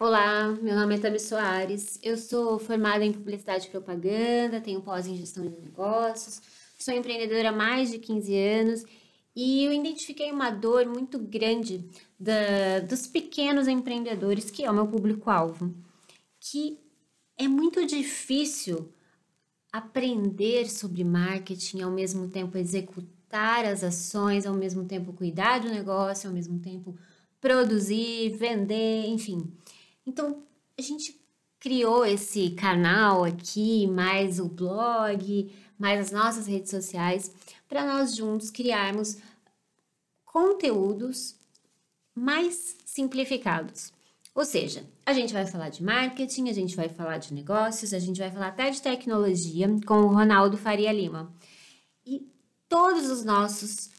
[0.00, 5.06] Olá, meu nome é Tami Soares, eu sou formada em Publicidade e Propaganda, tenho pós
[5.06, 6.42] em Gestão de Negócios,
[6.76, 8.84] sou empreendedora há mais de 15 anos
[9.36, 11.88] e eu identifiquei uma dor muito grande
[12.18, 15.72] da, dos pequenos empreendedores, que é o meu público-alvo,
[16.40, 16.76] que
[17.38, 18.92] é muito difícil
[19.72, 26.28] aprender sobre marketing, ao mesmo tempo executar as ações, ao mesmo tempo cuidar do negócio,
[26.28, 26.98] ao mesmo tempo
[27.44, 29.52] produzir, vender, enfim.
[30.06, 30.42] Então,
[30.78, 31.20] a gente
[31.58, 37.32] criou esse canal aqui, mais o blog, mais as nossas redes sociais,
[37.68, 39.16] para nós juntos criarmos
[40.24, 41.36] conteúdos
[42.14, 43.92] mais simplificados.
[44.34, 47.98] Ou seja, a gente vai falar de marketing, a gente vai falar de negócios, a
[47.98, 51.32] gente vai falar até de tecnologia com o Ronaldo Faria Lima.
[52.04, 52.28] E
[52.68, 53.90] todos os nossos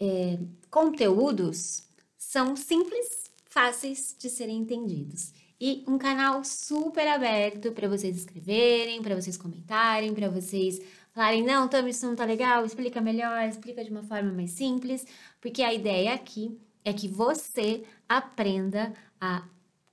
[0.00, 0.38] é,
[0.70, 1.82] conteúdos
[2.16, 3.23] são simples
[3.54, 5.32] fáceis de serem entendidos.
[5.60, 10.80] E um canal super aberto para vocês escreverem, para vocês comentarem, para vocês
[11.12, 15.06] falarem: não, Tami, isso não tá legal, explica melhor, explica de uma forma mais simples,
[15.40, 19.44] porque a ideia aqui é que você aprenda a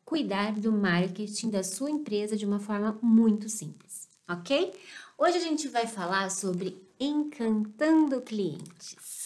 [0.04, 4.74] cuidar do marketing da sua empresa de uma forma muito simples, ok?
[5.18, 9.21] Hoje a gente vai falar sobre encantando clientes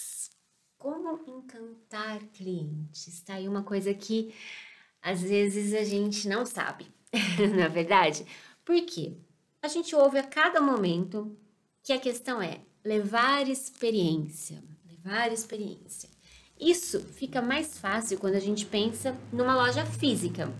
[0.86, 3.20] como encantar clientes?
[3.22, 4.32] Tá aí uma coisa que
[5.02, 6.86] às vezes a gente não sabe,
[7.56, 8.24] na é verdade.
[8.64, 9.16] Por quê?
[9.60, 11.36] A gente ouve a cada momento
[11.82, 16.08] que a questão é levar experiência, levar experiência.
[16.58, 20.54] Isso fica mais fácil quando a gente pensa numa loja física.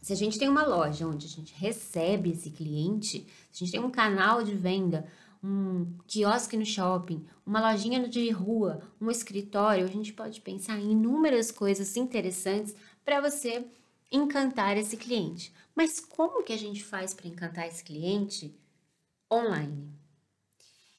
[0.00, 3.72] Se a gente tem uma loja onde a gente recebe esse cliente, se a gente
[3.72, 5.04] tem um canal de venda
[5.42, 10.92] um quiosque no shopping, uma lojinha de rua, um escritório, a gente pode pensar em
[10.92, 13.66] inúmeras coisas interessantes para você
[14.10, 15.52] encantar esse cliente.
[15.74, 18.54] Mas como que a gente faz para encantar esse cliente
[19.32, 19.90] online?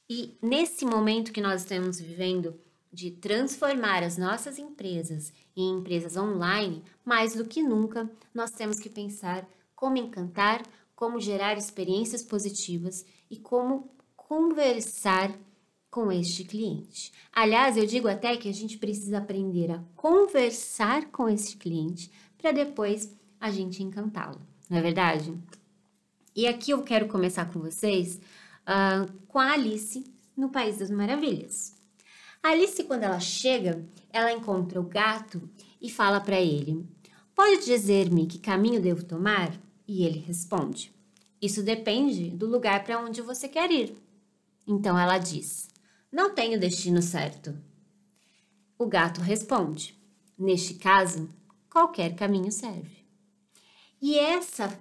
[0.09, 2.59] E nesse momento que nós estamos vivendo
[2.91, 8.89] de transformar as nossas empresas em empresas online, mais do que nunca, nós temos que
[8.89, 10.61] pensar como encantar,
[10.95, 13.89] como gerar experiências positivas e como
[14.33, 15.31] conversar
[15.91, 17.13] com este cliente.
[17.31, 22.51] Aliás, eu digo até que a gente precisa aprender a conversar com este cliente para
[22.51, 25.37] depois a gente encantá-lo, não é verdade?
[26.35, 28.19] E aqui eu quero começar com vocês
[28.63, 30.03] uh, com a Alice
[30.35, 31.79] no País das Maravilhas.
[32.41, 35.47] A Alice, quando ela chega, ela encontra o gato
[35.79, 36.83] e fala para ele:
[37.35, 39.53] Pode dizer-me que caminho devo tomar?
[39.87, 40.91] E ele responde:
[41.39, 44.02] Isso depende do lugar para onde você quer ir.
[44.67, 45.69] Então ela diz:
[46.11, 47.57] Não tenho destino certo.
[48.77, 49.97] O gato responde:
[50.37, 51.29] Neste caso,
[51.69, 53.03] qualquer caminho serve.
[54.01, 54.77] E essa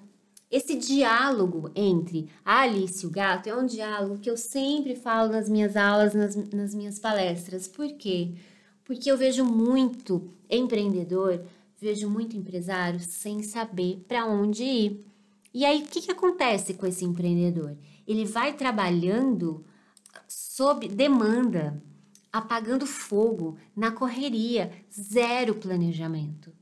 [0.53, 5.33] esse diálogo entre a Alice e o gato é um diálogo que eu sempre falo
[5.33, 7.67] nas minhas aulas, nas, nas minhas palestras.
[7.67, 8.35] Por quê?
[8.85, 11.43] Porque eu vejo muito empreendedor,
[11.81, 15.07] vejo muito empresário sem saber para onde ir.
[15.55, 17.75] E aí, o que, que acontece com esse empreendedor?
[18.07, 19.65] Ele vai trabalhando
[20.55, 21.83] sob demanda,
[22.31, 26.53] apagando fogo, na correria, zero planejamento.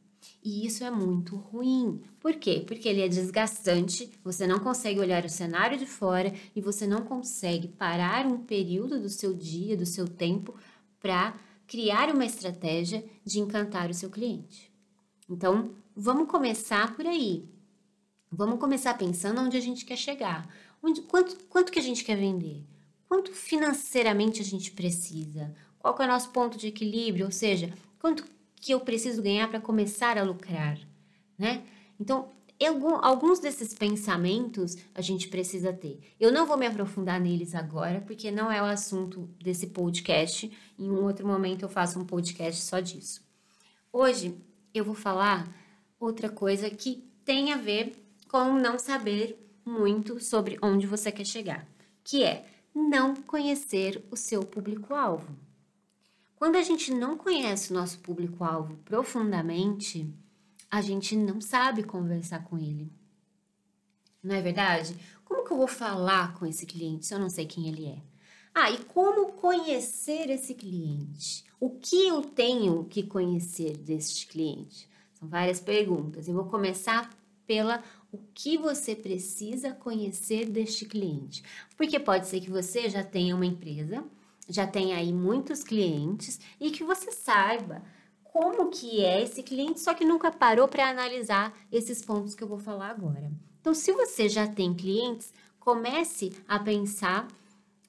[0.44, 2.00] E isso é muito ruim.
[2.20, 2.62] Por quê?
[2.64, 7.00] Porque ele é desgastante, você não consegue olhar o cenário de fora e você não
[7.00, 10.54] consegue parar um período do seu dia, do seu tempo,
[11.00, 11.34] para
[11.66, 14.72] criar uma estratégia de encantar o seu cliente.
[15.28, 17.44] Então, vamos começar por aí.
[18.30, 20.48] Vamos começar pensando onde a gente quer chegar.
[20.80, 22.69] Onde, quanto, quanto que a gente quer vender?
[23.10, 25.52] Quanto financeiramente a gente precisa?
[25.80, 27.26] Qual é o nosso ponto de equilíbrio?
[27.26, 30.78] Ou seja, quanto que eu preciso ganhar para começar a lucrar,
[31.36, 31.64] né?
[31.98, 32.28] Então,
[33.02, 35.98] alguns desses pensamentos a gente precisa ter.
[36.20, 40.48] Eu não vou me aprofundar neles agora, porque não é o assunto desse podcast.
[40.78, 43.24] Em um outro momento eu faço um podcast só disso.
[43.92, 44.38] Hoje
[44.72, 45.52] eu vou falar
[45.98, 47.92] outra coisa que tem a ver
[48.28, 49.36] com não saber
[49.66, 51.66] muito sobre onde você quer chegar,
[52.04, 55.36] que é não conhecer o seu público-alvo.
[56.36, 60.12] Quando a gente não conhece o nosso público-alvo profundamente,
[60.70, 62.90] a gente não sabe conversar com ele.
[64.22, 64.96] Não é verdade?
[65.24, 68.02] Como que eu vou falar com esse cliente se eu não sei quem ele é?
[68.54, 71.44] Ah, e como conhecer esse cliente?
[71.58, 74.88] O que eu tenho que conhecer deste cliente?
[75.14, 76.26] São várias perguntas.
[76.26, 77.10] Eu vou começar
[77.46, 77.82] pela
[78.12, 81.42] o que você precisa conhecer deste cliente.
[81.76, 84.04] Porque pode ser que você já tenha uma empresa,
[84.48, 87.82] já tenha aí muitos clientes e que você saiba
[88.24, 92.48] como que é esse cliente, só que nunca parou para analisar esses pontos que eu
[92.48, 93.30] vou falar agora.
[93.60, 97.28] Então, se você já tem clientes, comece a pensar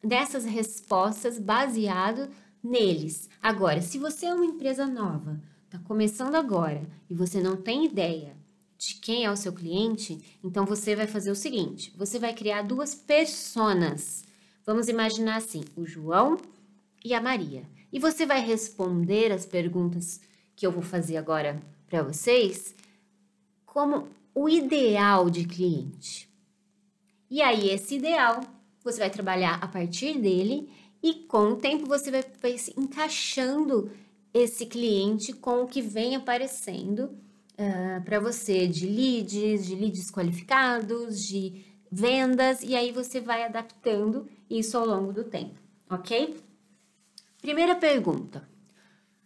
[0.03, 2.29] dessas respostas baseado
[2.63, 3.29] neles.
[3.41, 8.40] Agora, se você é uma empresa nova, está começando agora e você não tem ideia
[8.81, 12.63] de quem é o seu cliente, então você vai fazer o seguinte: você vai criar
[12.63, 14.23] duas personas.
[14.65, 16.37] Vamos imaginar assim, o João
[17.05, 17.63] e a Maria.
[17.93, 20.19] E você vai responder as perguntas
[20.55, 22.73] que eu vou fazer agora para vocês
[23.65, 26.27] como o ideal de cliente.
[27.29, 28.41] E aí, esse ideal,
[28.83, 30.71] você vai trabalhar a partir dele
[31.03, 32.25] e com o tempo você vai,
[32.77, 33.91] encaixando
[34.33, 37.15] esse cliente com o que vem aparecendo
[37.57, 43.43] uh, ah, para você de leads, de leads qualificados, de vendas, e aí você vai
[43.43, 45.59] adaptando isso ao longo do tempo,
[45.89, 46.39] ok?
[47.41, 48.47] Primeira pergunta: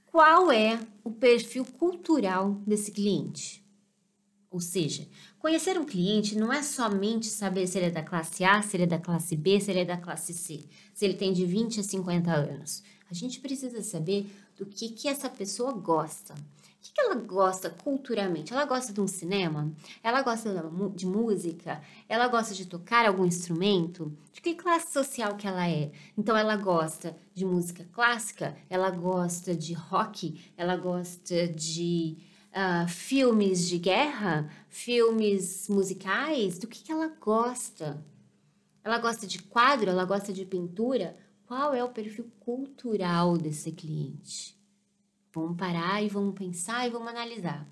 [0.06, 3.64] qual é o perfil cultural desse cliente?
[4.50, 5.06] Ou seja,
[5.38, 8.84] conhecer um cliente não é somente saber se ele é da classe A, se ele
[8.84, 10.64] é da classe B, se ele é da classe C,
[10.94, 12.82] se ele tem de 20 a 50 anos.
[13.12, 14.26] A gente precisa saber
[14.56, 16.34] do que, que essa pessoa gosta
[16.86, 18.54] que, que ela gosta culturalmente?
[18.54, 19.72] Ela gosta de um cinema?
[20.04, 20.54] Ela gosta
[20.94, 21.82] de música?
[22.08, 24.16] Ela gosta de tocar algum instrumento?
[24.32, 25.92] De que classe social que ela é?
[26.16, 28.56] Então ela gosta de música clássica?
[28.70, 30.40] Ela gosta de rock?
[30.56, 32.18] Ela gosta de
[32.52, 34.52] uh, filmes de guerra?
[34.70, 36.60] Filmes musicais?
[36.60, 38.06] Do que, que ela gosta?
[38.84, 39.90] Ela gosta de quadro?
[39.90, 41.18] Ela gosta de pintura?
[41.48, 44.55] Qual é o perfil cultural desse cliente?
[45.36, 47.68] Vamos parar e vamos pensar e vamos analisar.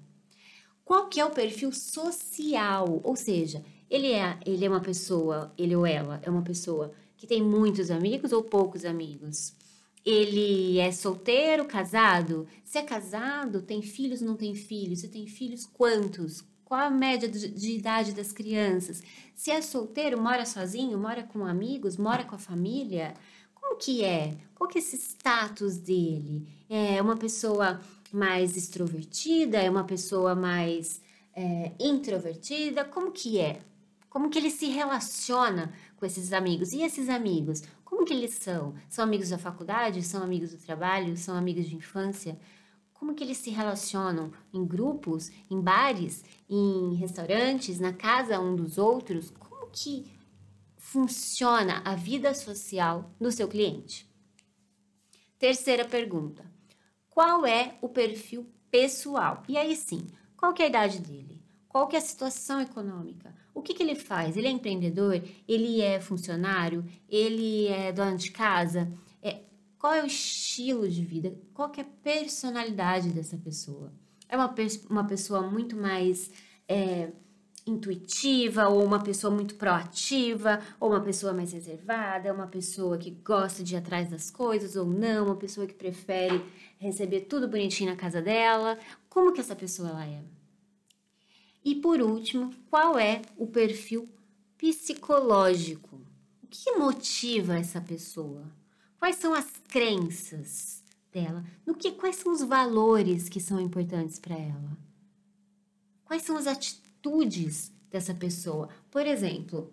[0.84, 3.00] Qual que é o perfil social?
[3.02, 7.26] Ou seja, ele é, ele é uma pessoa, ele ou ela é uma pessoa que
[7.26, 9.56] tem muitos amigos ou poucos amigos?
[10.06, 12.46] Ele é solteiro, casado?
[12.66, 15.00] Se é casado, tem filhos ou não tem filhos?
[15.00, 16.44] Se tem filhos, quantos?
[16.66, 19.02] Qual a média de, de idade das crianças?
[19.34, 23.14] Se é solteiro, mora sozinho, mora com amigos, mora com a família?
[23.74, 24.38] Como que é?
[24.54, 26.48] Qual que é esse status dele?
[26.70, 27.82] É uma pessoa
[28.12, 29.58] mais extrovertida?
[29.58, 31.02] É uma pessoa mais
[31.36, 32.86] é, introvertida?
[32.86, 33.62] Como que é?
[34.12, 36.72] Como que ele se relaciona com esses amigos?
[36.72, 38.76] E esses amigos, como que eles são?
[38.88, 40.04] São amigos da faculdade?
[40.04, 41.18] São amigos do trabalho?
[41.18, 42.38] São amigos de infância?
[42.94, 48.78] Como que eles se relacionam em grupos, em bares, em restaurantes, na casa um dos
[48.78, 49.32] outros?
[49.32, 50.13] Como que
[50.84, 54.06] funciona a vida social do seu cliente?
[55.40, 56.46] Terceira pergunta:
[57.10, 59.42] qual é o perfil pessoal?
[59.48, 61.42] E aí sim, qual é a idade dele?
[61.70, 63.34] Qual é a situação econômica?
[63.56, 64.36] O que, que ele faz?
[64.36, 65.24] Ele é empreendedor?
[65.48, 66.86] Ele é funcionário?
[67.10, 68.92] Ele é dono de casa?
[69.22, 69.42] É,
[69.80, 71.34] qual é o estilo de vida?
[71.54, 73.92] Qual é a personalidade dessa pessoa?
[74.28, 74.54] É uma,
[74.90, 76.30] uma pessoa muito mais
[76.68, 77.12] é,
[77.66, 83.64] intuitiva, ou uma pessoa muito proativa, ou uma pessoa mais reservada, uma pessoa que gosta
[83.64, 86.44] de ir atrás das coisas ou não, uma pessoa que prefere
[86.78, 88.78] receber tudo bonitinho na casa dela.
[89.10, 90.22] Como que essa pessoa ela é?
[91.64, 94.10] E por último, qual é o perfil
[94.58, 96.02] psicológico?
[96.42, 98.44] O que motiva essa pessoa?
[99.00, 101.44] Quais são as crenças dela?
[101.66, 104.78] No que quais são os valores que são importantes para ela?
[106.04, 108.70] Quais são as atitudes atitudes dessa pessoa.
[108.90, 109.72] Por exemplo,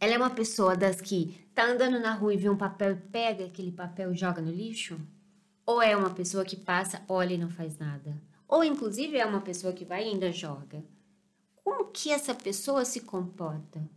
[0.00, 2.96] ela é uma pessoa das que tá andando na rua e vê um papel e
[2.96, 5.00] pega aquele papel e joga no lixo?
[5.64, 8.20] Ou é uma pessoa que passa, olha e não faz nada?
[8.48, 10.84] Ou inclusive é uma pessoa que vai e ainda joga?
[11.64, 13.88] Como que essa pessoa se comporta?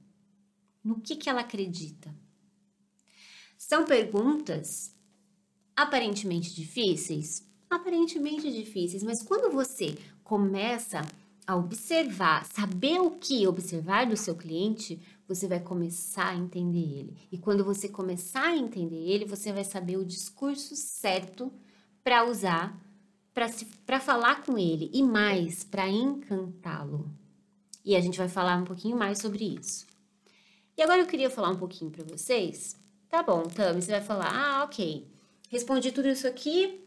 [0.83, 2.13] No que, que ela acredita?
[3.57, 4.95] São perguntas
[5.75, 7.47] aparentemente difíceis?
[7.69, 11.01] Aparentemente difíceis, mas quando você começa
[11.49, 17.17] a observar, saber o que observar do seu cliente, você vai começar a entender ele.
[17.31, 21.51] E quando você começar a entender ele, você vai saber o discurso certo
[22.03, 22.79] para usar,
[23.33, 27.09] para falar com ele e mais, para encantá-lo.
[27.83, 29.87] E a gente vai falar um pouquinho mais sobre isso.
[30.77, 32.75] E agora eu queria falar um pouquinho para vocês.
[33.09, 35.03] Tá bom, Tami, você vai falar: ah, ok,
[35.49, 36.79] respondi tudo isso aqui,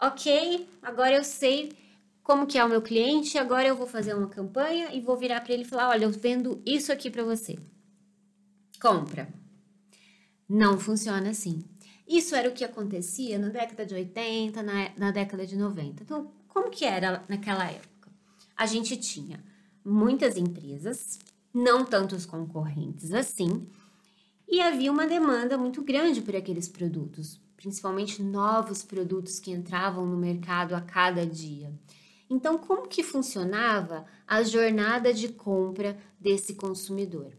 [0.00, 1.72] ok, agora eu sei
[2.28, 5.40] como que é o meu cliente, agora eu vou fazer uma campanha e vou virar
[5.40, 7.58] para ele e falar, olha, eu vendo isso aqui para você.
[8.78, 9.32] Compra.
[10.46, 11.64] Não funciona assim.
[12.06, 16.02] Isso era o que acontecia na década de 80, na, na década de 90.
[16.02, 18.10] Então, como que era naquela época?
[18.54, 19.42] A gente tinha
[19.82, 21.18] muitas empresas,
[21.52, 23.66] não tantos concorrentes assim,
[24.46, 27.40] e havia uma demanda muito grande por aqueles produtos.
[27.56, 31.72] principalmente novos produtos que entravam no mercado a cada dia.
[32.30, 37.32] Então, como que funcionava a jornada de compra desse consumidor?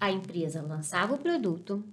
[0.00, 1.84] A empresa lançava o produto,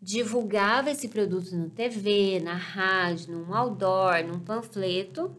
[0.00, 5.36] divulgava esse produto na TV, na rádio, num outdoor, num panfleto.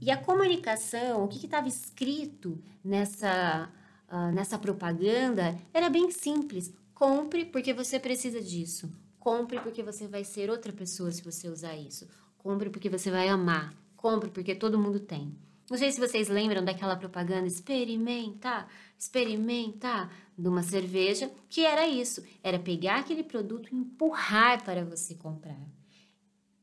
[0.00, 3.70] E a comunicação, o que estava escrito nessa,
[4.10, 6.72] uh, nessa propaganda, era bem simples.
[6.92, 8.92] Compre porque você precisa disso.
[9.20, 12.08] Compre porque você vai ser outra pessoa se você usar isso.
[12.38, 13.72] Compre porque você vai amar.
[13.96, 15.43] Compre porque todo mundo tem.
[15.70, 18.66] Não sei se vocês lembram daquela propaganda experimenta,
[18.98, 25.14] experimenta de uma cerveja, que era isso, era pegar aquele produto e empurrar para você
[25.14, 25.58] comprar.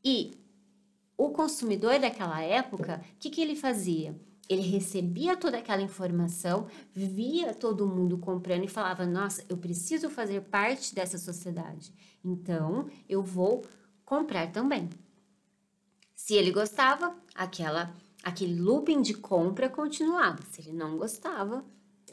[0.04, 0.32] E
[1.16, 4.14] o consumidor daquela época, o que, que ele fazia?
[4.48, 10.42] Ele recebia toda aquela informação, via todo mundo comprando e falava: Nossa, eu preciso fazer
[10.42, 11.92] parte dessa sociedade,
[12.24, 13.64] então eu vou
[14.04, 14.90] comprar também.
[16.14, 20.42] Se ele gostava, aquela aquele looping de compra continuava.
[20.50, 21.64] Se ele não gostava,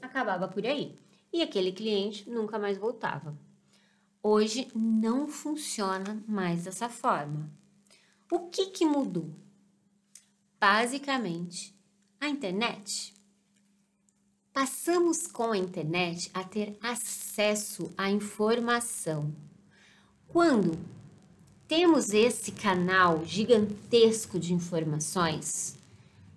[0.01, 0.97] acabava por aí.
[1.31, 3.37] E aquele cliente nunca mais voltava.
[4.21, 7.49] Hoje não funciona mais dessa forma.
[8.31, 9.29] O que, que mudou?
[10.59, 11.73] Basicamente,
[12.19, 13.13] a internet.
[14.51, 19.33] Passamos com a internet a ter acesso à informação.
[20.27, 20.77] Quando
[21.67, 25.77] temos esse canal gigantesco de informações,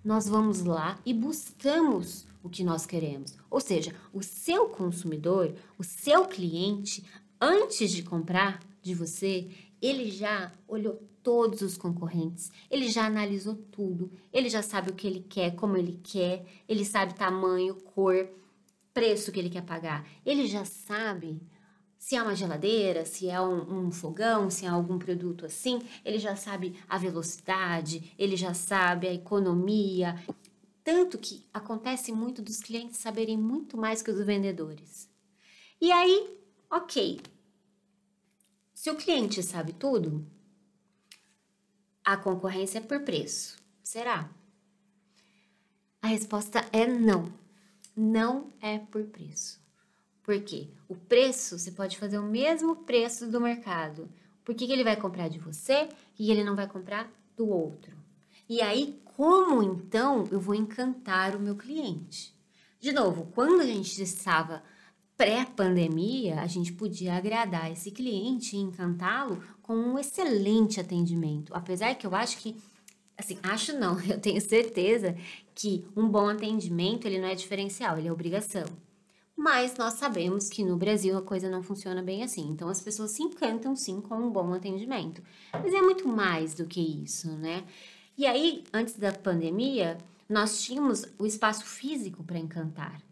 [0.04, 3.37] nós vamos lá e buscamos o que nós queremos.
[3.50, 7.04] Ou seja, o seu consumidor, o seu cliente,
[7.40, 9.49] antes de comprar de você,
[9.80, 15.06] ele já olhou todos os concorrentes, ele já analisou tudo, ele já sabe o que
[15.06, 18.28] ele quer, como ele quer, ele sabe tamanho, cor,
[18.92, 20.06] preço que ele quer pagar.
[20.26, 21.40] Ele já sabe
[22.02, 26.18] se é uma geladeira, se é um, um, fogão, se é algum produto assim, ele
[26.18, 30.21] já sabe a velocidade, ele já sabe a economia.
[30.82, 35.09] Tanto que acontece muito dos clientes saberem muito mais que os vendedores.
[35.80, 36.37] E aí,
[36.68, 37.21] ok.
[38.75, 40.26] Se o cliente sabe tudo,
[42.04, 43.56] a concorrência é por preço.
[43.80, 44.28] Será?
[46.02, 47.32] A resposta é não.
[47.94, 49.62] Não é por preço.
[50.23, 50.69] Por quê?
[50.88, 54.09] O preço, você pode fazer o mesmo preço do mercado.
[54.45, 55.88] Por que, que ele vai comprar de você
[56.19, 57.97] e ele não vai comprar do outro?
[58.49, 62.35] E aí, como então eu vou encantar o meu cliente?
[62.81, 64.62] De novo, quando a gente estava
[65.17, 71.55] pré-pandemia, a gente podia agradar esse cliente e encantá-lo com um excelente atendimento.
[71.55, 72.57] Apesar que eu acho que,
[73.17, 75.17] assim, acho não, eu tenho certeza
[75.55, 78.67] que um bom atendimento ele não é diferencial, ele é obrigação.
[79.42, 82.49] Mas nós sabemos que no Brasil a coisa não funciona bem assim.
[82.49, 85.20] Então as pessoas se encantam sim com um bom atendimento.
[85.52, 87.64] Mas é muito mais do que isso, né?
[88.16, 93.02] E aí, antes da pandemia, nós tínhamos o espaço físico para encantar.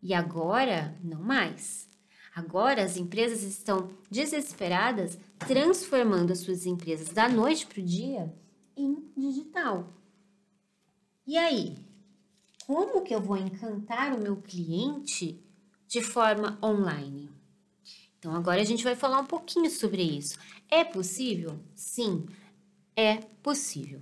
[0.00, 1.88] E agora, não mais.
[2.36, 8.32] Agora as empresas estão desesperadas transformando as suas empresas da noite para o dia
[8.76, 9.92] em digital.
[11.26, 11.76] E aí,
[12.64, 15.43] como que eu vou encantar o meu cliente
[15.94, 17.30] de forma online.
[18.18, 20.36] Então, agora a gente vai falar um pouquinho sobre isso.
[20.68, 21.56] É possível?
[21.72, 22.26] Sim,
[22.96, 24.00] é possível.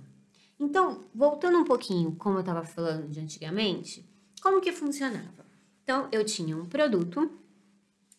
[0.59, 4.03] Então, voltando um pouquinho, como eu estava falando de antigamente,
[4.41, 5.45] como que funcionava?
[5.83, 7.29] Então, eu tinha um produto,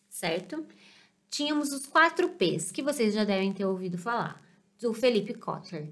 [0.09, 0.65] certo?
[1.29, 4.41] Tínhamos os quatro P's, que vocês já devem ter ouvido falar,
[4.79, 5.91] do Felipe Kotler.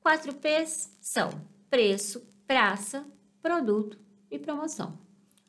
[0.00, 1.28] Quatro P's são
[1.68, 3.06] preço, praça,
[3.42, 3.98] produto
[4.30, 4.98] e promoção.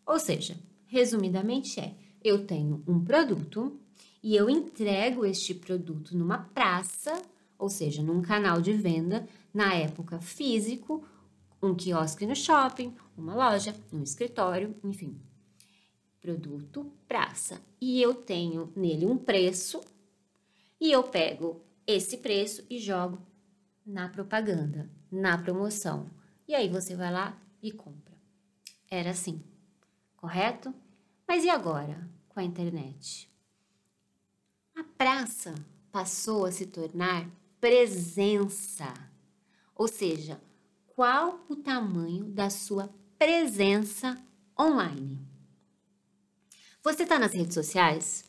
[0.06, 0.58] Ou seja,
[0.92, 3.80] resumidamente é: eu tenho um produto
[4.22, 7.20] e eu entrego este produto numa praça,
[7.58, 11.04] ou seja, num canal de venda, na época físico,
[11.64, 15.18] um quiosque no shopping, uma loja, um escritório, enfim.
[16.20, 17.62] Produto, praça.
[17.80, 19.82] E eu tenho nele um preço
[20.80, 23.18] e eu pego esse preço e jogo
[23.86, 26.12] na propaganda, na promoção.
[26.48, 28.14] E aí você vai lá e compra.
[28.90, 29.42] Era assim
[30.22, 30.74] correto?
[31.28, 33.28] Mas e agora com a internet?
[34.76, 35.56] A praça
[35.92, 37.28] passou a se tornar
[37.60, 38.94] presença.
[39.76, 40.40] Ou seja,
[40.88, 44.22] qual o tamanho da sua presença
[44.60, 45.20] online?
[46.84, 48.24] Você está nas redes sociais?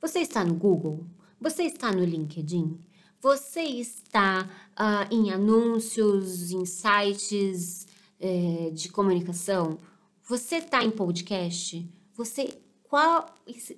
[0.00, 1.06] Você está no Google?
[1.40, 2.80] Você está no LinkedIn?
[3.20, 7.86] Você está uh, em anúncios, em sites
[8.20, 9.78] eh, de comunicação?
[10.28, 11.88] Você está em podcast?
[12.14, 13.26] Você qual,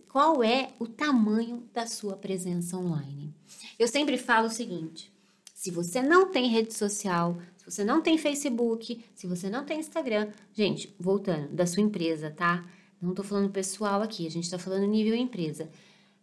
[0.09, 3.35] qual é o tamanho da sua presença online.
[3.79, 5.13] Eu sempre falo o seguinte:
[5.55, 9.81] se você não tem rede social, se você não tem Facebook, se você não tem
[9.81, 12.65] Instagram, gente, voltando da sua empresa, tá?
[12.99, 15.69] Não tô falando pessoal aqui, a gente tá falando nível empresa.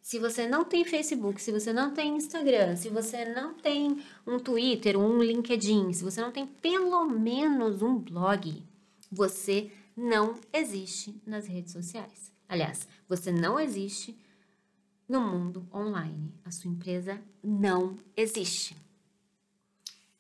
[0.02, 4.40] Se você não tem Facebook, se você não tem Instagram, se você não tem um
[4.40, 8.64] Twitter, um LinkedIn, se você não tem pelo menos um blog,
[9.12, 12.32] você não existe nas redes sociais.
[12.48, 14.18] Aliás, você não existe
[15.08, 16.34] no mundo online.
[16.44, 18.76] A sua empresa não existe.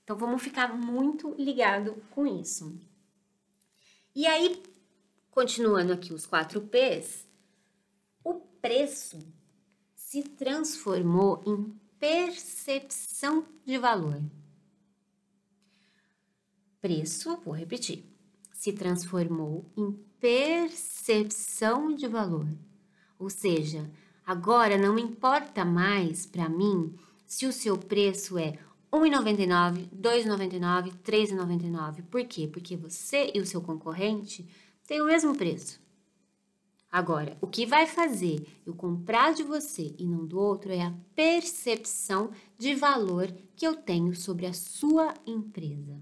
[0.04, 2.80] Então vamos ficar muito ligado com isso.
[4.16, 4.64] E aí,
[5.32, 7.28] continuando aqui os quatro P's,
[8.24, 9.20] o preço
[9.96, 14.22] se transformou em percepção de valor.
[16.80, 18.06] Preço, vou repetir,
[18.56, 22.48] se transformou em percepção de valor.
[23.20, 23.92] Ou seja,
[24.26, 26.96] agora não importa mais para mim
[27.28, 28.58] se o seu preço é
[28.92, 32.04] R$ 1,99, R$ 2,99, R$ 3,99.
[32.10, 32.48] Por quê?
[32.48, 34.48] Porque você e o seu concorrente
[34.88, 35.80] têm o mesmo preço.
[36.90, 40.94] Agora, o que vai fazer eu comprar de você e não do outro é a
[41.14, 46.02] percepção de valor que eu tenho sobre a sua empresa.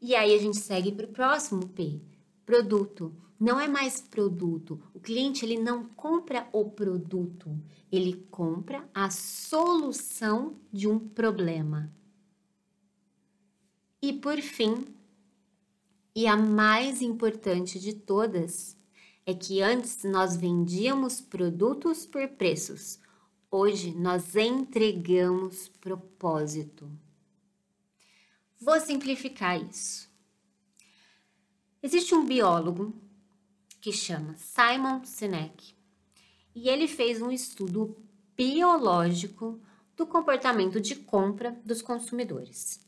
[0.00, 2.00] E aí a gente segue para o próximo P,
[2.46, 3.14] produto.
[3.38, 4.80] Não é mais produto.
[4.94, 7.58] O cliente ele não compra o produto,
[7.90, 11.92] ele compra a solução de um problema.
[14.02, 14.86] E por fim,
[16.14, 18.76] e a mais importante de todas,
[19.26, 22.98] é que antes nós vendíamos produtos por preços.
[23.50, 26.90] Hoje nós entregamos propósito.
[28.60, 30.06] Vou simplificar isso.
[31.82, 32.94] Existe um biólogo
[33.80, 35.74] que chama Simon Sinek
[36.54, 37.96] e ele fez um estudo
[38.36, 39.58] biológico
[39.96, 42.80] do comportamento de compra dos consumidores.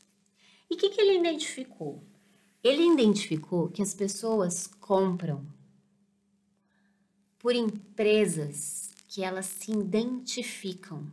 [0.69, 2.03] E o que, que ele identificou?
[2.63, 5.43] Ele identificou que as pessoas compram
[7.39, 11.11] por empresas que elas se identificam.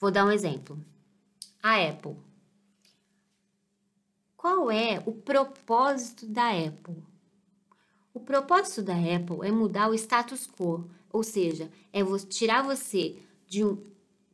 [0.00, 0.82] Vou dar um exemplo.
[1.62, 2.16] A Apple.
[4.42, 7.00] Qual é o propósito da Apple?
[8.12, 13.64] O propósito da Apple é mudar o status quo, ou seja, é tirar você de
[13.64, 13.78] um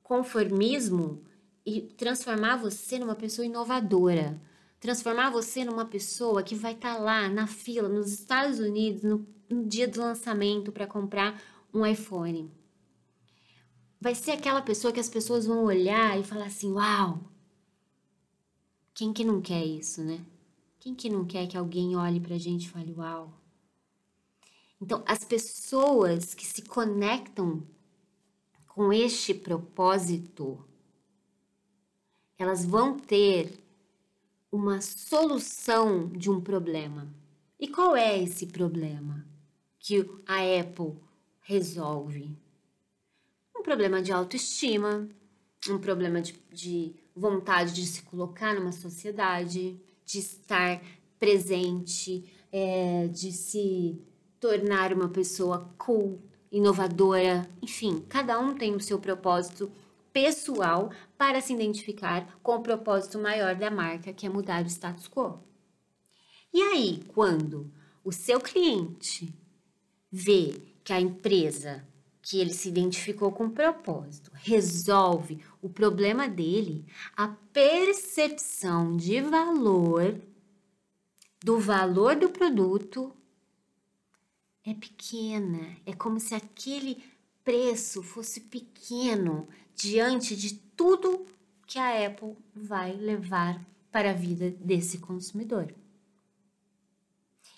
[0.02, 1.22] conformismo
[1.62, 4.40] e transformar você numa pessoa inovadora,
[4.80, 9.26] transformar você numa pessoa que vai estar tá lá na fila nos Estados Unidos no
[9.50, 11.38] no dia do lançamento para comprar
[11.72, 12.50] um iPhone.
[14.00, 17.20] Vai ser aquela pessoa que as pessoas vão olhar e falar assim: Uau!
[18.98, 20.26] Quem que não quer isso, né?
[20.80, 23.32] Quem que não quer que alguém olhe para a gente e fale: Uau!
[24.82, 27.62] Então, as pessoas que se conectam
[28.66, 30.58] com este propósito,
[32.36, 33.56] elas vão ter
[34.50, 37.08] uma solução de um problema.
[37.56, 39.24] E qual é esse problema?
[39.78, 40.96] que a Apple
[41.42, 42.36] resolve?
[43.56, 45.08] Um problema de autoestima,
[45.70, 50.80] um problema de, de vontade de se colocar numa sociedade, de estar
[51.18, 54.00] presente, é, de se
[54.40, 59.70] tornar uma pessoa cool, inovadora, enfim, cada um tem o seu propósito
[60.12, 65.08] pessoal para se identificar com o propósito maior da marca, que é mudar o status
[65.08, 65.40] quo.
[66.52, 67.70] E aí, quando
[68.02, 69.34] o seu cliente
[70.10, 71.86] vê que a empresa
[72.28, 76.84] que ele se identificou com propósito resolve o problema dele,
[77.16, 80.20] a percepção de valor
[81.42, 83.16] do valor do produto
[84.62, 85.74] é pequena.
[85.86, 87.02] É como se aquele
[87.42, 91.24] preço fosse pequeno diante de tudo
[91.66, 95.74] que a Apple vai levar para a vida desse consumidor.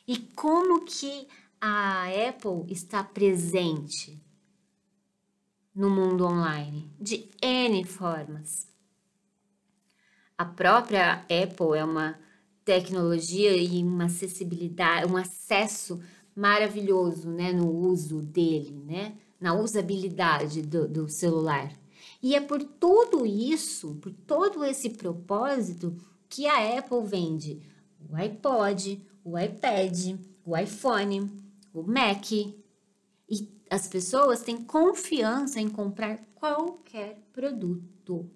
[0.06, 1.26] E como que
[1.60, 4.29] a Apple está presente
[5.74, 8.68] no mundo online de N formas.
[10.36, 12.18] A própria Apple é uma
[12.64, 16.00] tecnologia e uma acessibilidade, um acesso
[16.34, 21.72] maravilhoso né, no uso dele, né, na usabilidade do, do celular.
[22.22, 25.96] E é por tudo isso, por todo esse propósito,
[26.28, 27.60] que a Apple vende
[28.08, 31.30] o iPod, o iPad, o iPhone,
[31.72, 32.30] o Mac.
[33.30, 38.28] E as pessoas têm confiança em comprar qualquer produto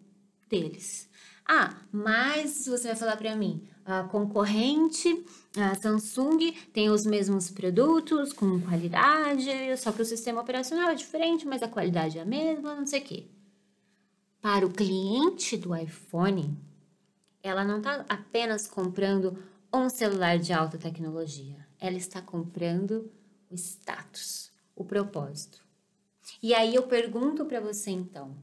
[0.48, 1.08] deles.
[1.46, 5.24] Ah, mas você vai falar para mim, uh, concorrente,
[5.56, 11.46] a Samsung tem os mesmos produtos com qualidade, só que o sistema operacional é diferente,
[11.46, 13.26] mas a qualidade é a mesma, não sei o quê.
[14.40, 16.56] Para o cliente do iPhone,
[17.42, 19.36] ela não está apenas comprando
[19.72, 23.10] um celular de alta tecnologia, ela está comprando
[23.50, 25.64] o status, o propósito.
[26.42, 28.36] E aí eu pergunto para você então,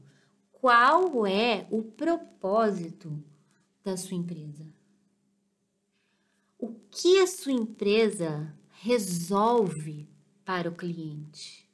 [0.52, 3.22] qual é o propósito
[3.82, 4.64] da sua empresa?
[6.58, 10.08] O que a sua empresa resolve
[10.44, 11.68] para o cliente?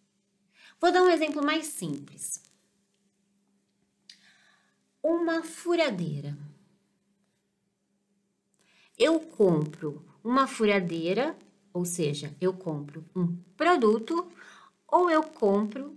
[0.81, 2.43] Vou dar um exemplo mais simples.
[5.03, 6.37] Uma furadeira.
[8.97, 11.37] Eu compro uma furadeira,
[11.73, 14.33] ou seja, eu compro um produto
[14.89, 15.97] ou eu compro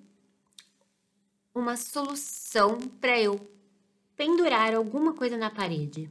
[1.55, 3.39] uma solução para eu
[4.15, 6.09] pendurar alguma coisa na parede.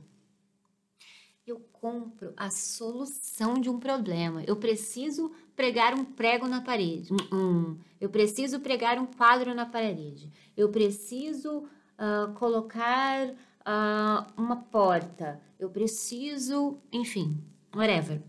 [1.47, 4.43] Eu compro a solução de um problema.
[4.47, 7.13] Eu preciso pregar um prego na parede.
[7.13, 10.31] Um, um, eu preciso pregar um quadro na parede.
[10.57, 15.41] Eu preciso uh, colocar uh, uma porta.
[15.59, 17.43] Eu preciso, enfim,
[17.75, 18.23] whatever.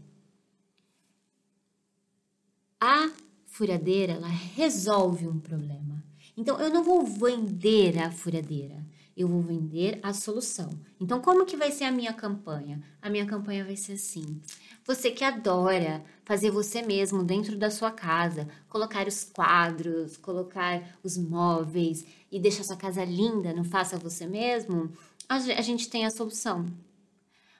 [2.79, 3.11] A
[3.51, 6.03] furadeira, ela resolve um problema.
[6.35, 8.83] Então, eu não vou vender a furadeira,
[9.15, 10.69] eu vou vender a solução.
[10.99, 12.81] Então, como que vai ser a minha campanha?
[13.01, 14.41] A minha campanha vai ser assim:
[14.85, 21.17] você que adora fazer você mesmo dentro da sua casa, colocar os quadros, colocar os
[21.17, 24.89] móveis e deixar sua casa linda, não faça você mesmo,
[25.27, 26.65] a gente tem a solução.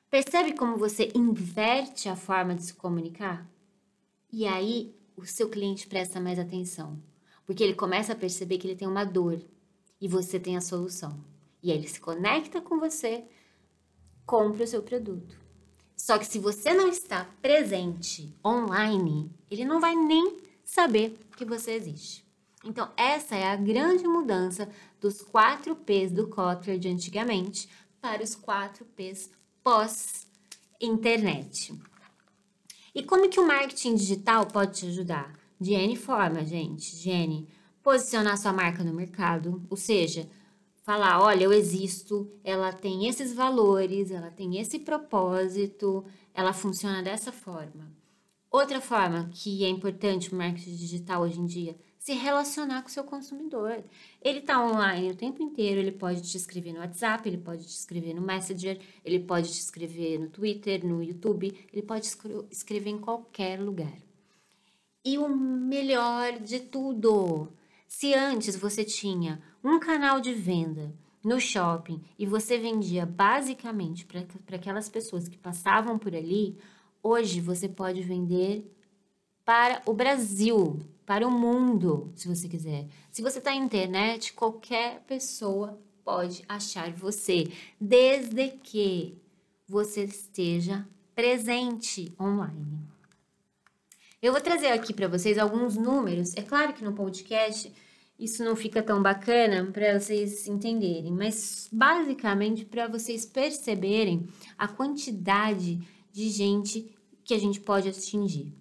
[0.10, 3.45] Percebe como você inverte a forma de se comunicar?
[4.32, 7.00] E aí o seu cliente presta mais atenção.
[7.46, 9.40] Porque ele começa a perceber que ele tem uma dor
[10.00, 11.24] e você tem a solução.
[11.62, 13.24] E aí ele se conecta com você,
[14.26, 15.40] compra o seu produto.
[15.96, 21.74] Só que se você não está presente online, ele não vai nem saber que você
[21.74, 22.26] existe.
[22.64, 24.68] Então, essa é a grande mudança
[25.00, 29.30] dos 4 P's do Kotler de antigamente para os 4 P's
[29.64, 31.80] pós-internet.
[32.93, 35.34] E como que o marketing digital pode te ajudar?
[35.60, 36.95] De N forma, gente.
[36.97, 37.47] Gene,
[37.82, 40.30] posicionar sua marca no mercado, ou seja,
[40.84, 47.32] falar, olha, eu existo, ela tem esses valores, ela tem esse propósito, ela funciona dessa
[47.32, 47.91] forma.
[48.49, 52.92] Outra forma que é importante o marketing digital hoje em dia, se relacionar com o
[52.92, 53.84] seu consumidor.
[54.24, 57.76] Ele está online o tempo inteiro, ele pode te escrever no WhatsApp, ele pode te
[57.76, 62.08] escrever no Messenger, ele pode te escrever no Twitter, no YouTube, ele pode
[62.50, 63.94] escrever em qualquer lugar.
[65.06, 67.50] E o melhor de tudo,
[67.88, 70.92] se antes você tinha um canal de venda
[71.24, 76.58] no shopping e você vendia basicamente para aquelas pessoas que passavam por ali,
[77.04, 78.66] hoje você pode vender
[79.46, 80.80] para o Brasil,
[81.12, 82.88] para o mundo, se você quiser.
[83.12, 89.21] Se você está na internet, qualquer pessoa pode achar você, desde que
[89.67, 92.80] você esteja presente online.
[94.21, 96.34] Eu vou trazer aqui para vocês alguns números.
[96.38, 97.69] É claro que no podcast
[98.17, 105.78] isso não fica tão bacana para vocês entenderem, mas basicamente para vocês perceberem a quantidade
[106.10, 106.89] de gente
[107.26, 108.54] que a gente pode atingir.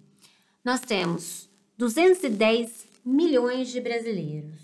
[0.65, 1.49] Nós temos
[1.81, 4.61] 210 milhões de brasileiros.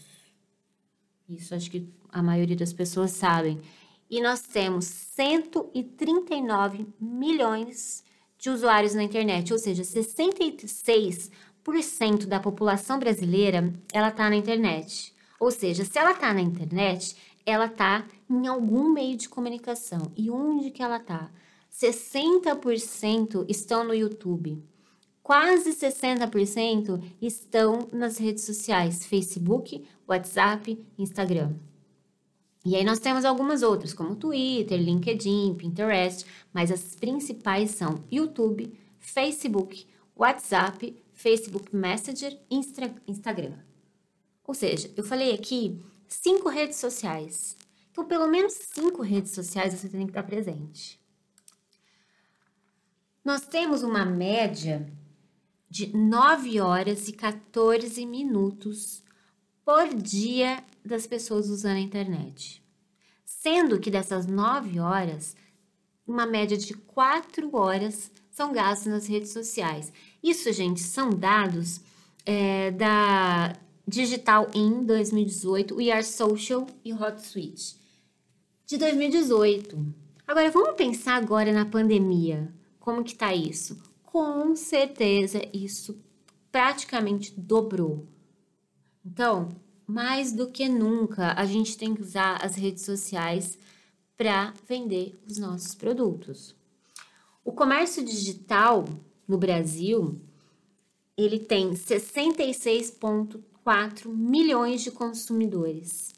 [1.28, 3.60] Isso acho que a maioria das pessoas sabem.
[4.08, 8.04] E nós temos 139 milhões
[8.38, 15.12] de usuários na internet, ou seja, 66% da população brasileira ela está na internet.
[15.40, 17.16] Ou seja, se ela está na internet,
[17.48, 20.12] ela está em algum meio de comunicação.
[20.16, 21.32] E onde que ela está?
[21.74, 24.64] 60% estão no YouTube
[25.28, 31.54] quase 60% estão nas redes sociais: Facebook, WhatsApp, Instagram.
[32.64, 38.74] E aí nós temos algumas outras, como Twitter, LinkedIn, Pinterest, mas as principais são YouTube,
[39.00, 39.86] Facebook,
[40.16, 42.56] WhatsApp, Facebook Messenger e
[43.06, 43.58] Instagram.
[44.46, 47.58] Ou seja, eu falei aqui cinco redes sociais.
[47.92, 50.98] Então, pelo menos cinco redes sociais você tem que estar presente.
[53.26, 54.90] Nós temos uma média
[55.70, 59.04] de 9 horas e 14 minutos
[59.66, 62.64] por dia das pessoas usando a internet.
[63.26, 65.36] Sendo que dessas 9 horas,
[66.06, 69.92] uma média de 4 horas são gastas nas redes sociais.
[70.24, 71.82] Isso, gente, são dados
[72.26, 73.54] é, da
[73.88, 77.78] Digital In 2018, We Are Social e Hot Suite.
[78.66, 82.54] De 2018, Agora vamos pensar agora na pandemia.
[82.82, 83.82] Como que tá isso?
[84.08, 86.02] Com certeza isso
[86.52, 88.08] praticamente dobrou.
[89.06, 89.50] Então,
[89.86, 93.60] mais do que nunca, a gente tem que usar as redes sociais
[94.16, 96.56] para vender os nossos produtos.
[97.44, 98.86] O comércio digital
[99.28, 100.20] no Brasil,
[101.16, 106.12] ele tem 66,4 milhões de consumidores.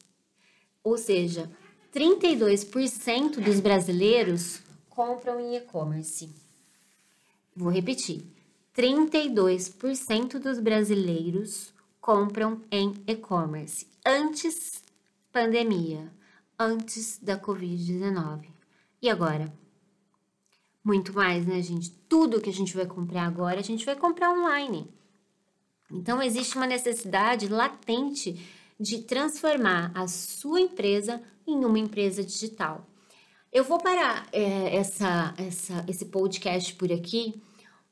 [0.84, 1.52] Ou seja,
[1.92, 6.30] 32% dos brasileiros compram em e-commerce.
[7.60, 8.26] Vou repetir:
[8.74, 14.82] 32% dos brasileiros compram em e-commerce antes
[15.30, 16.10] pandemia,
[16.58, 18.46] antes da Covid-19.
[19.02, 19.54] E agora?
[20.82, 21.92] Muito mais, né, gente?
[22.08, 24.88] Tudo que a gente vai comprar agora, a gente vai comprar online.
[25.92, 28.40] Então, existe uma necessidade latente
[28.80, 32.88] de transformar a sua empresa em uma empresa digital.
[33.52, 37.42] Eu vou parar é, essa, essa, esse podcast por aqui,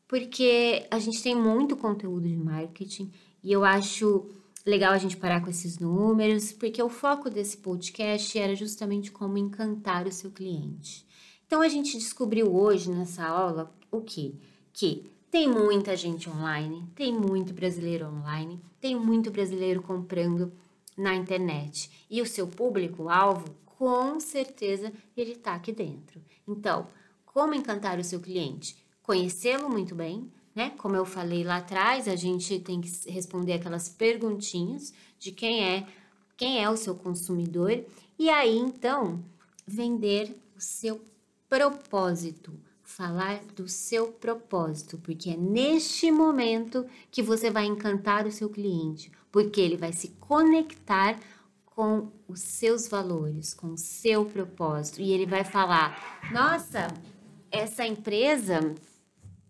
[0.07, 3.11] porque a gente tem muito conteúdo de marketing
[3.43, 4.29] e eu acho
[4.65, 9.37] legal a gente parar com esses números, porque o foco desse podcast era justamente como
[9.37, 11.05] encantar o seu cliente.
[11.45, 14.35] Então a gente descobriu hoje nessa aula o que?
[14.73, 20.51] Que tem muita gente online, tem muito brasileiro online, tem muito brasileiro comprando
[20.97, 21.89] na internet.
[22.09, 26.21] E o seu público-alvo, com certeza, ele está aqui dentro.
[26.47, 26.87] Então,
[27.25, 28.75] como encantar o seu cliente?
[29.07, 30.71] Conhecê-lo muito bem, né?
[30.71, 35.87] Como eu falei lá atrás, a gente tem que responder aquelas perguntinhas de quem é,
[36.35, 37.85] quem é o seu consumidor
[38.19, 39.23] e aí então
[39.65, 40.99] vender o seu
[41.47, 48.49] propósito, falar do seu propósito, porque é neste momento que você vai encantar o seu
[48.49, 51.17] cliente, porque ele vai se conectar
[51.63, 56.89] com os seus valores, com o seu propósito, e ele vai falar: Nossa,
[57.49, 58.75] essa empresa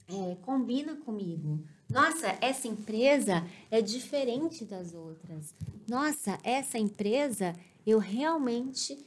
[0.08, 1.64] é, combina comigo.
[1.90, 5.54] Nossa, essa empresa é diferente das outras.
[5.88, 8.98] Nossa, essa empresa eu realmente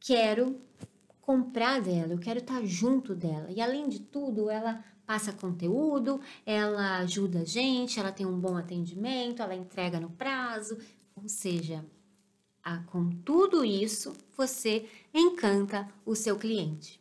[0.00, 0.60] quero
[1.20, 3.50] comprar dela, eu quero estar junto dela.
[3.50, 8.56] E além de tudo, ela passa conteúdo, ela ajuda a gente, ela tem um bom
[8.56, 10.78] atendimento, ela entrega no prazo,
[11.14, 11.84] ou seja,
[12.86, 17.00] com tudo isso, você encanta o seu cliente.